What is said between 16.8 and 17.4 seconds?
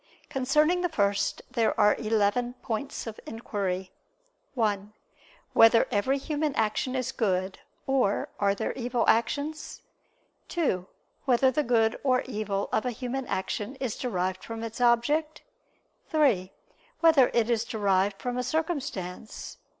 Whether